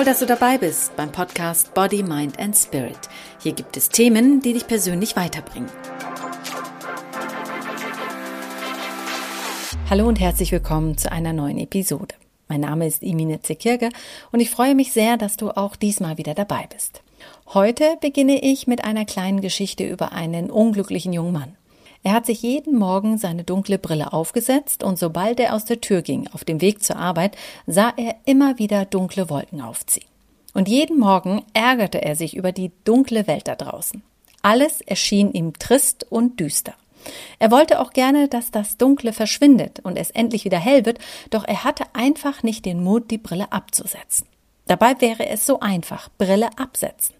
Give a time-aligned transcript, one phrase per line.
[0.00, 2.96] Toll, dass du dabei bist beim Podcast Body, Mind and Spirit.
[3.38, 5.68] Hier gibt es Themen, die dich persönlich weiterbringen.
[9.90, 12.14] Hallo und herzlich willkommen zu einer neuen Episode.
[12.48, 13.90] Mein Name ist Imine Zekirge
[14.32, 17.02] und ich freue mich sehr, dass du auch diesmal wieder dabei bist.
[17.52, 21.56] Heute beginne ich mit einer kleinen Geschichte über einen unglücklichen jungen Mann.
[22.02, 26.00] Er hat sich jeden Morgen seine dunkle Brille aufgesetzt und sobald er aus der Tür
[26.00, 27.36] ging, auf dem Weg zur Arbeit,
[27.66, 30.06] sah er immer wieder dunkle Wolken aufziehen.
[30.54, 34.02] Und jeden Morgen ärgerte er sich über die dunkle Welt da draußen.
[34.42, 36.74] Alles erschien ihm trist und düster.
[37.38, 40.98] Er wollte auch gerne, dass das Dunkle verschwindet und es endlich wieder hell wird,
[41.30, 44.26] doch er hatte einfach nicht den Mut, die Brille abzusetzen.
[44.66, 47.14] Dabei wäre es so einfach, Brille absetzen.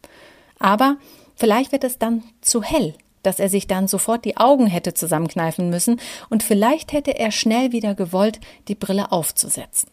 [0.59, 0.97] Aber
[1.37, 5.71] vielleicht wird es dann zu hell, dass er sich dann sofort die Augen hätte zusammenkneifen
[5.71, 9.91] müssen und vielleicht hätte er schnell wieder gewollt, die Brille aufzusetzen.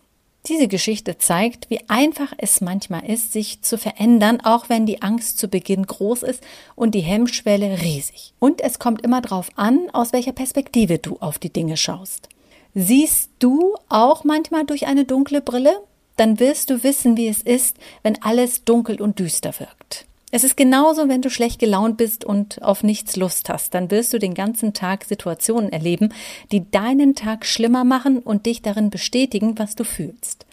[0.47, 5.39] Diese Geschichte zeigt, wie einfach es manchmal ist, sich zu verändern, auch wenn die Angst
[5.39, 6.41] zu Beginn groß ist
[6.75, 8.33] und die Hemmschwelle riesig.
[8.39, 12.29] Und es kommt immer darauf an, aus welcher Perspektive du auf die Dinge schaust.
[12.73, 15.81] Siehst du auch manchmal durch eine dunkle Brille?
[16.15, 20.05] Dann wirst du wissen, wie es ist, wenn alles dunkel und düster wirkt.
[20.29, 24.11] Es ist genauso, wenn du schlecht gelaunt bist und auf nichts Lust hast, dann wirst
[24.11, 26.13] du den ganzen Tag Situationen erleben,
[26.51, 30.45] die deinen Tag schlimmer machen und dich darin bestätigen, was du fühlst.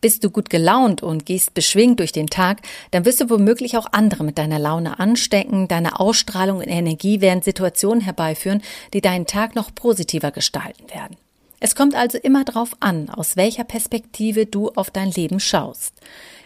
[0.00, 3.86] Bist du gut gelaunt und gehst beschwingt durch den Tag, dann wirst du womöglich auch
[3.92, 8.62] andere mit deiner Laune anstecken, deine Ausstrahlung und Energie werden Situationen herbeiführen,
[8.94, 11.16] die deinen Tag noch positiver gestalten werden.
[11.60, 15.94] Es kommt also immer darauf an, aus welcher Perspektive du auf dein Leben schaust.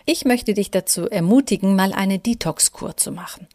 [0.05, 3.47] Ich möchte dich dazu ermutigen, mal eine Detox-Kur zu machen.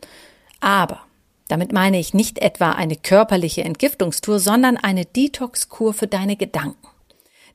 [0.62, 1.02] Aber
[1.50, 6.88] damit meine ich nicht etwa eine körperliche Entgiftungstour, sondern eine Detox-Kur für deine Gedanken.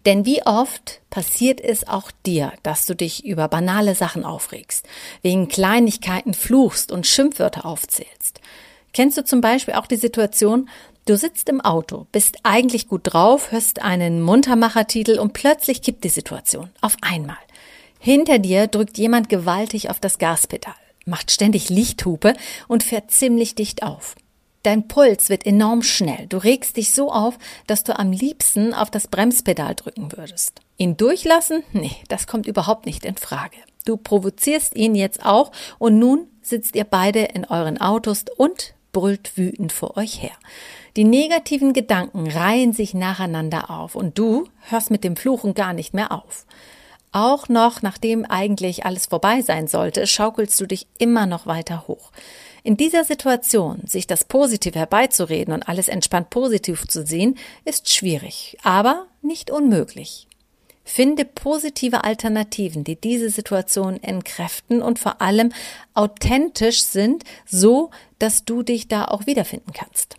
[0.04, 4.86] Denn wie oft passiert es auch dir, dass du dich über banale Sachen aufregst,
[5.22, 8.40] wegen Kleinigkeiten fluchst und Schimpfwörter aufzählst.
[8.92, 10.68] Kennst du zum Beispiel auch die Situation,
[11.04, 16.08] du sitzt im Auto, bist eigentlich gut drauf, hörst einen Muntermachertitel und plötzlich kippt die
[16.08, 16.70] Situation.
[16.80, 17.36] Auf einmal.
[17.98, 20.74] Hinter dir drückt jemand gewaltig auf das Gaspedal,
[21.06, 22.34] macht ständig Lichthupe
[22.68, 24.14] und fährt ziemlich dicht auf.
[24.62, 26.26] Dein Puls wird enorm schnell.
[26.26, 30.60] Du regst dich so auf, dass du am liebsten auf das Bremspedal drücken würdest.
[30.78, 31.62] Ihn durchlassen?
[31.72, 33.56] Nee, das kommt überhaupt nicht in Frage.
[33.84, 39.36] Du provozierst ihn jetzt auch und nun sitzt ihr beide in euren Autos und brüllt
[39.36, 40.36] wütend vor euch her.
[40.96, 45.92] Die negativen Gedanken reihen sich nacheinander auf und du hörst mit dem Fluchen gar nicht
[45.92, 46.46] mehr auf.
[47.10, 52.12] Auch noch, nachdem eigentlich alles vorbei sein sollte, schaukelst du dich immer noch weiter hoch.
[52.62, 58.56] In dieser Situation, sich das Positive herbeizureden und alles entspannt positiv zu sehen, ist schwierig,
[58.62, 60.28] aber nicht unmöglich.
[60.84, 65.52] Finde positive Alternativen, die diese Situation entkräften und vor allem
[65.94, 67.90] authentisch sind, so
[68.20, 70.16] dass du dich da auch wiederfinden kannst.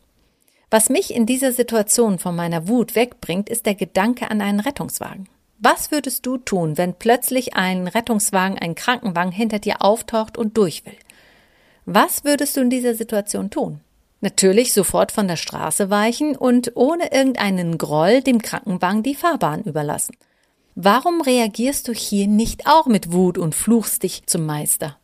[0.75, 5.29] Was mich in dieser Situation von meiner Wut wegbringt, ist der Gedanke an einen Rettungswagen.
[5.57, 10.85] Was würdest du tun, wenn plötzlich ein Rettungswagen, ein Krankenwagen hinter dir auftaucht und durch
[10.85, 10.97] will?
[11.85, 13.79] Was würdest du in dieser Situation tun?
[14.19, 20.17] Natürlich sofort von der Straße weichen und ohne irgendeinen Groll dem Krankenwagen die Fahrbahn überlassen.
[20.75, 24.97] Warum reagierst du hier nicht auch mit Wut und fluchst dich zum Meister?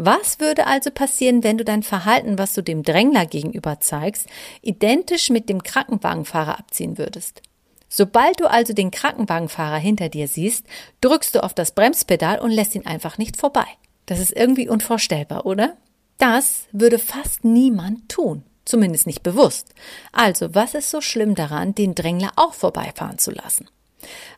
[0.00, 4.28] Was würde also passieren, wenn du dein Verhalten, was du dem Drängler gegenüber zeigst,
[4.62, 7.42] identisch mit dem Krankenwagenfahrer abziehen würdest?
[7.88, 10.64] Sobald du also den Krankenwagenfahrer hinter dir siehst,
[11.00, 13.66] drückst du auf das Bremspedal und lässt ihn einfach nicht vorbei.
[14.06, 15.76] Das ist irgendwie unvorstellbar, oder?
[16.18, 19.74] Das würde fast niemand tun, zumindest nicht bewusst.
[20.12, 23.68] Also, was ist so schlimm daran, den Drängler auch vorbeifahren zu lassen?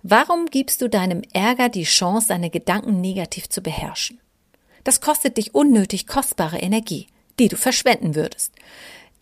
[0.03, 4.21] Warum gibst du deinem Ärger die Chance, deine Gedanken negativ zu beherrschen?
[4.85, 7.07] Das kostet dich unnötig kostbare Energie,
[7.39, 8.53] die du verschwenden würdest.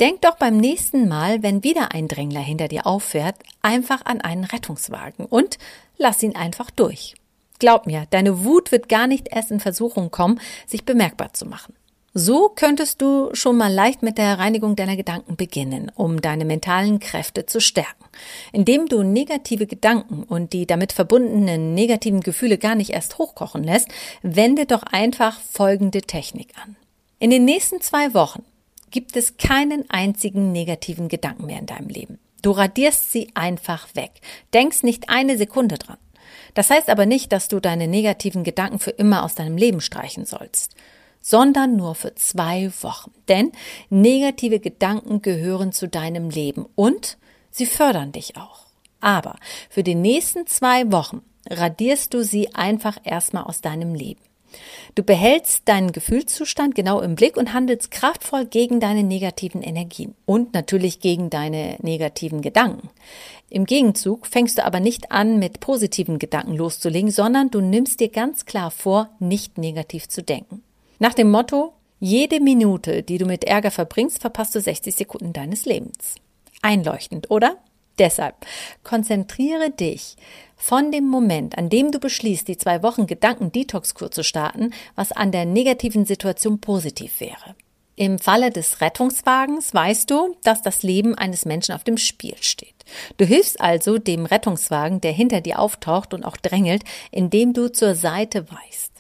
[0.00, 4.44] Denk doch beim nächsten Mal, wenn wieder ein Drängler hinter dir auffährt, einfach an einen
[4.44, 5.58] Rettungswagen und
[5.96, 7.14] lass ihn einfach durch.
[7.58, 11.75] Glaub mir, deine Wut wird gar nicht erst in Versuchung kommen, sich bemerkbar zu machen.
[12.14, 17.00] So könntest du schon mal leicht mit der Reinigung deiner Gedanken beginnen, um deine mentalen
[17.00, 18.05] Kräfte zu stärken.
[18.52, 23.88] Indem du negative Gedanken und die damit verbundenen negativen Gefühle gar nicht erst hochkochen lässt,
[24.22, 26.76] wende doch einfach folgende Technik an.
[27.19, 28.43] In den nächsten zwei Wochen
[28.90, 32.19] gibt es keinen einzigen negativen Gedanken mehr in deinem Leben.
[32.40, 34.12] Du radierst sie einfach weg.
[34.55, 35.99] Denkst nicht eine Sekunde dran.
[36.55, 40.25] Das heißt aber nicht, dass du deine negativen Gedanken für immer aus deinem Leben streichen
[40.25, 40.75] sollst,
[41.20, 43.12] sondern nur für zwei Wochen.
[43.29, 43.53] Denn
[43.91, 47.19] negative Gedanken gehören zu deinem Leben und
[47.50, 48.67] sie fördern dich auch.
[49.00, 49.37] Aber
[49.70, 54.20] für die nächsten zwei Wochen radierst du sie einfach erstmal aus deinem Leben.
[54.94, 60.55] Du behältst deinen Gefühlszustand genau im Blick und handelst kraftvoll gegen deine negativen Energien und
[60.55, 62.88] natürlich gegen deine negativen Gedanken.
[63.50, 68.09] Im Gegenzug fängst du aber nicht an, mit positiven Gedanken loszulegen, sondern du nimmst dir
[68.09, 70.62] ganz klar vor, nicht negativ zu denken.
[70.98, 75.64] Nach dem Motto, jede Minute, die du mit Ärger verbringst, verpasst du 60 Sekunden deines
[75.64, 76.16] Lebens.
[76.60, 77.56] Einleuchtend, oder?
[77.98, 78.34] Deshalb
[78.84, 80.16] konzentriere dich
[80.56, 85.30] von dem Moment, an dem du beschließt, die zwei Wochen Gedanken-Detox-Kur zu starten, was an
[85.30, 87.54] der negativen Situation positiv wäre.
[87.94, 92.84] Im Falle des Rettungswagens weißt du, dass das Leben eines Menschen auf dem Spiel steht.
[93.16, 97.96] Du hilfst also dem Rettungswagen, der hinter dir auftaucht und auch drängelt, indem du zur
[97.96, 98.97] Seite weißt.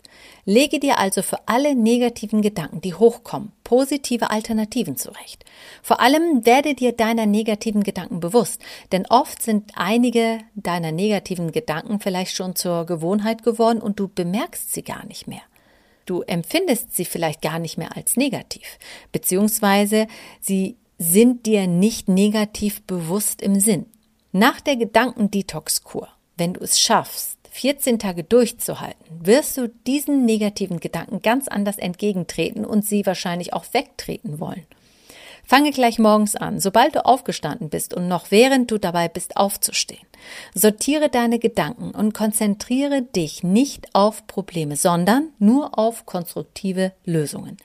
[0.48, 5.44] Lege dir also für alle negativen Gedanken, die hochkommen, positive Alternativen zurecht.
[5.82, 12.00] Vor allem werde dir deiner negativen Gedanken bewusst, denn oft sind einige deiner negativen Gedanken
[12.00, 15.42] vielleicht schon zur Gewohnheit geworden und du bemerkst sie gar nicht mehr.
[16.06, 18.78] Du empfindest sie vielleicht gar nicht mehr als negativ,
[19.12, 20.06] beziehungsweise
[20.40, 23.84] sie sind dir nicht negativ bewusst im Sinn.
[24.32, 26.08] Nach der Gedankendetox-Kur,
[26.38, 32.64] wenn du es schaffst, 14 Tage durchzuhalten, wirst du diesen negativen Gedanken ganz anders entgegentreten
[32.64, 34.66] und sie wahrscheinlich auch wegtreten wollen.
[35.44, 40.06] Fange gleich morgens an, sobald du aufgestanden bist und noch während du dabei bist aufzustehen.
[40.54, 47.56] Sortiere deine Gedanken und konzentriere dich nicht auf Probleme, sondern nur auf konstruktive Lösungen.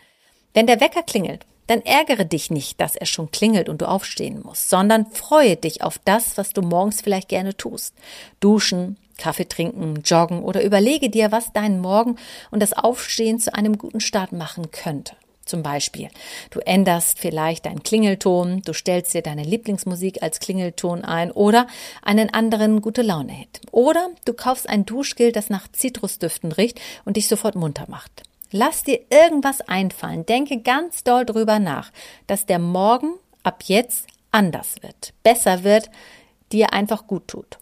[0.53, 4.41] Wenn der Wecker klingelt, dann ärgere dich nicht, dass er schon klingelt und du aufstehen
[4.44, 7.95] musst, sondern freue dich auf das, was du morgens vielleicht gerne tust.
[8.39, 12.18] Duschen, Kaffee trinken, joggen oder überlege dir, was deinen Morgen
[12.51, 15.15] und das Aufstehen zu einem guten Start machen könnte.
[15.45, 16.07] Zum Beispiel,
[16.51, 21.68] du änderst vielleicht deinen Klingelton, du stellst dir deine Lieblingsmusik als Klingelton ein oder
[22.01, 23.60] einen anderen gute Laune-Hit.
[23.71, 28.24] Oder du kaufst ein Duschgel, das nach Zitrusdüften riecht und dich sofort munter macht.
[28.51, 31.92] Lass dir irgendwas einfallen, denke ganz doll drüber nach,
[32.27, 35.89] dass der Morgen ab jetzt anders wird, besser wird,
[36.51, 37.57] dir einfach gut tut.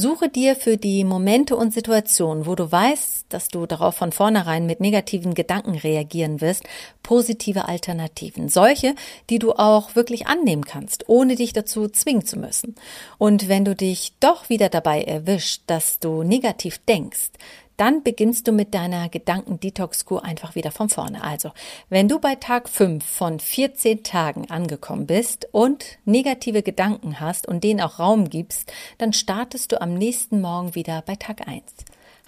[0.00, 4.64] Suche dir für die Momente und Situationen, wo du weißt, dass du darauf von vornherein
[4.64, 6.64] mit negativen Gedanken reagieren wirst,
[7.02, 8.48] positive Alternativen.
[8.48, 8.94] Solche,
[9.28, 12.76] die du auch wirklich annehmen kannst, ohne dich dazu zwingen zu müssen.
[13.18, 17.32] Und wenn du dich doch wieder dabei erwischt, dass du negativ denkst,
[17.80, 21.24] dann beginnst du mit deiner Gedanken-Detox-Kur einfach wieder von vorne.
[21.24, 21.50] Also,
[21.88, 27.64] wenn du bei Tag 5 von 14 Tagen angekommen bist und negative Gedanken hast und
[27.64, 31.62] denen auch Raum gibst, dann startest du am nächsten Morgen wieder bei Tag 1.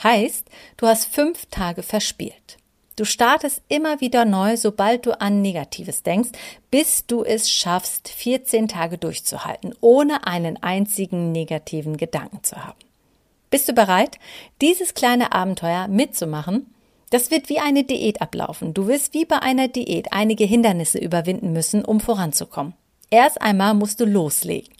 [0.02, 2.56] Heißt, du hast fünf Tage verspielt.
[2.96, 6.30] Du startest immer wieder neu, sobald du an Negatives denkst,
[6.70, 12.78] bis du es schaffst, 14 Tage durchzuhalten, ohne einen einzigen negativen Gedanken zu haben.
[13.52, 14.18] Bist du bereit,
[14.62, 16.74] dieses kleine Abenteuer mitzumachen?
[17.10, 18.72] Das wird wie eine Diät ablaufen.
[18.72, 22.72] Du wirst wie bei einer Diät einige Hindernisse überwinden müssen, um voranzukommen.
[23.10, 24.72] Erst einmal musst du loslegen.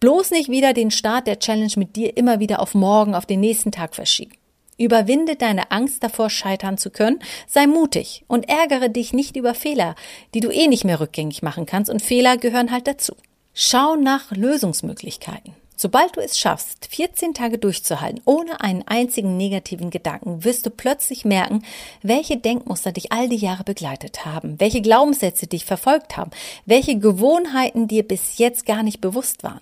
[0.00, 3.40] Bloß nicht wieder den Start der Challenge mit dir immer wieder auf morgen, auf den
[3.40, 4.32] nächsten Tag verschieben.
[4.78, 9.94] Überwinde deine Angst davor, scheitern zu können, sei mutig und ärgere dich nicht über Fehler,
[10.32, 13.14] die du eh nicht mehr rückgängig machen kannst und Fehler gehören halt dazu.
[13.52, 15.52] Schau nach Lösungsmöglichkeiten.
[15.78, 21.26] Sobald du es schaffst, 14 Tage durchzuhalten, ohne einen einzigen negativen Gedanken, wirst du plötzlich
[21.26, 21.64] merken,
[22.02, 26.30] welche Denkmuster dich all die Jahre begleitet haben, welche Glaubenssätze dich verfolgt haben,
[26.64, 29.60] welche Gewohnheiten dir bis jetzt gar nicht bewusst waren.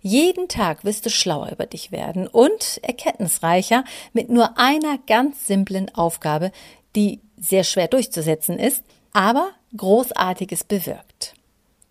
[0.00, 5.94] Jeden Tag wirst du schlauer über dich werden und erkenntnisreicher mit nur einer ganz simplen
[5.94, 6.50] Aufgabe,
[6.96, 11.34] die sehr schwer durchzusetzen ist, aber Großartiges bewirkt.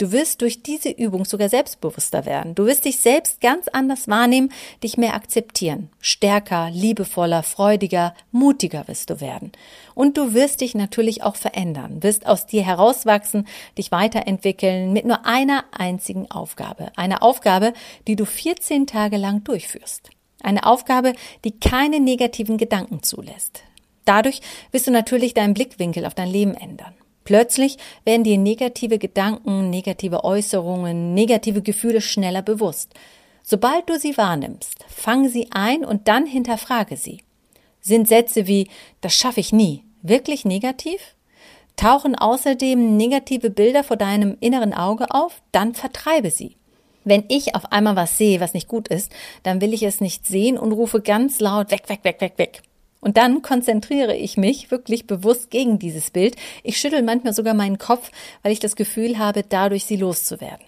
[0.02, 2.56] Du wirst durch diese Übung sogar selbstbewusster werden.
[2.56, 5.90] Du wirst dich selbst ganz anders wahrnehmen, dich mehr akzeptieren.
[6.00, 9.52] Stärker, liebevoller, freudiger, mutiger wirst du werden.
[9.94, 15.24] Und du wirst dich natürlich auch verändern, wirst aus dir herauswachsen, dich weiterentwickeln mit nur
[15.28, 16.92] einer einzigen Aufgabe.
[16.96, 17.72] Eine Aufgabe,
[18.08, 20.10] die du 14 Tage lang durchführst.
[20.42, 21.14] Eine Aufgabe,
[21.46, 23.62] die keine negativen Gedanken zulässt.
[24.06, 24.42] Dadurch
[24.72, 26.96] wirst du natürlich deinen Blickwinkel auf dein Leben ändern.
[27.24, 32.94] Plötzlich werden dir negative Gedanken, negative Äußerungen, negative Gefühle schneller bewusst.
[33.44, 37.22] Sobald du sie wahrnimmst, fang sie ein und dann hinterfrage sie.
[37.80, 38.70] Sind Sätze wie
[39.02, 41.16] das schaffe ich nie wirklich negativ?
[41.76, 45.42] Tauchen außerdem negative Bilder vor deinem inneren Auge auf?
[45.52, 46.58] Dann vertreibe sie.
[47.04, 49.12] Wenn ich auf einmal was sehe, was nicht gut ist,
[49.44, 52.62] dann will ich es nicht sehen und rufe ganz laut weg, weg, weg, weg, weg.
[53.02, 56.36] Und dann konzentriere ich mich wirklich bewusst gegen dieses Bild.
[56.64, 58.12] Ich schüttel manchmal sogar meinen Kopf,
[58.44, 60.66] weil ich das Gefühl habe, dadurch sie loszuwerden.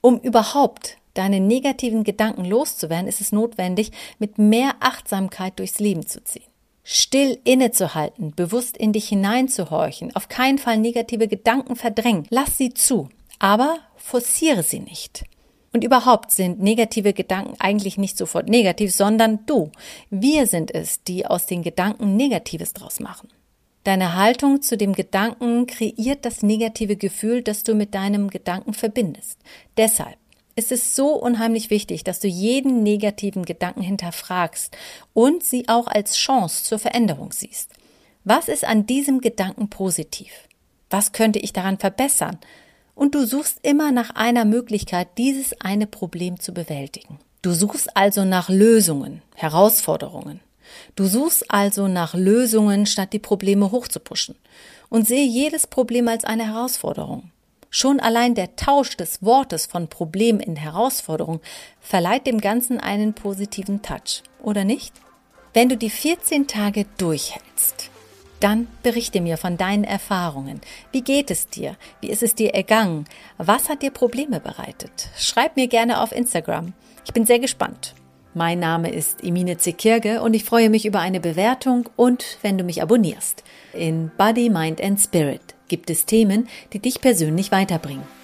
[0.00, 6.22] Um überhaupt deine negativen Gedanken loszuwerden, ist es notwendig, mit mehr Achtsamkeit durchs Leben zu
[6.22, 6.44] ziehen.
[6.82, 12.26] Still innezuhalten, bewusst in dich hineinzuhorchen, auf keinen Fall negative Gedanken verdrängen.
[12.30, 13.08] Lass sie zu,
[13.38, 15.24] aber forciere sie nicht.
[15.72, 19.70] Und überhaupt sind negative Gedanken eigentlich nicht sofort negativ, sondern du.
[20.10, 23.28] Wir sind es, die aus den Gedanken Negatives draus machen.
[23.84, 29.38] Deine Haltung zu dem Gedanken kreiert das negative Gefühl, das du mit deinem Gedanken verbindest.
[29.76, 30.16] Deshalb
[30.56, 34.76] ist es so unheimlich wichtig, dass du jeden negativen Gedanken hinterfragst
[35.14, 37.70] und sie auch als Chance zur Veränderung siehst.
[38.24, 40.32] Was ist an diesem Gedanken positiv?
[40.90, 42.38] Was könnte ich daran verbessern?
[42.98, 47.20] Und du suchst immer nach einer Möglichkeit, dieses eine Problem zu bewältigen.
[47.42, 50.40] Du suchst also nach Lösungen, Herausforderungen.
[50.96, 54.34] Du suchst also nach Lösungen, statt die Probleme hochzupuschen.
[54.88, 57.30] Und sehe jedes Problem als eine Herausforderung.
[57.70, 61.40] Schon allein der Tausch des Wortes von Problem in Herausforderung
[61.80, 64.92] verleiht dem Ganzen einen positiven Touch, oder nicht?
[65.54, 67.87] Wenn du die 14 Tage durchhältst,
[68.40, 70.60] dann berichte mir von deinen Erfahrungen.
[70.92, 71.76] Wie geht es dir?
[72.00, 73.04] Wie ist es dir ergangen?
[73.36, 75.08] Was hat dir Probleme bereitet?
[75.16, 76.72] Schreib mir gerne auf Instagram.
[77.04, 77.94] Ich bin sehr gespannt.
[78.34, 82.64] Mein Name ist Emine Zekirge und ich freue mich über eine Bewertung und wenn du
[82.64, 83.42] mich abonnierst.
[83.72, 88.17] In Body, Mind and Spirit gibt es Themen, die dich persönlich weiterbringen.